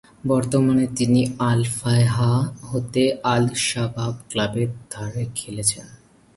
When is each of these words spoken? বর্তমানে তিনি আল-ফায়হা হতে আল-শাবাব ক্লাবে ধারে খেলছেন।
বর্তমানে 0.27 0.85
তিনি 0.97 1.21
আল-ফায়হা 1.49 2.31
হতে 2.61 3.03
আল-শাবাব 3.33 4.13
ক্লাবে 4.29 4.63
ধারে 4.91 5.23
খেলছেন। 5.35 5.87